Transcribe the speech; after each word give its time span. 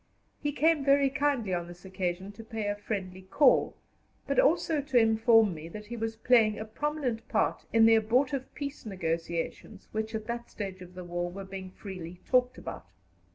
He 0.41 0.51
came 0.51 0.83
very 0.83 1.11
kindly 1.11 1.53
on 1.53 1.67
this 1.67 1.85
occasion 1.85 2.31
to 2.31 2.43
pay 2.43 2.65
a 2.65 2.75
friendly 2.75 3.21
call, 3.21 3.75
but 4.25 4.39
also 4.39 4.81
to 4.81 4.97
inform 4.97 5.53
me 5.53 5.69
that 5.69 5.85
he 5.85 5.95
was 5.95 6.15
playing 6.15 6.57
a 6.57 6.65
prominent 6.65 7.27
part 7.27 7.65
in 7.71 7.85
the 7.85 7.93
abortive 7.93 8.51
peace 8.55 8.83
negotiations 8.83 9.89
which 9.91 10.15
at 10.15 10.25
that 10.25 10.49
stage 10.49 10.81
of 10.81 10.95
the 10.95 11.03
war 11.03 11.29
were 11.29 11.45
being 11.45 11.69
freely 11.69 12.19
talked 12.25 12.57
about. 12.57 12.87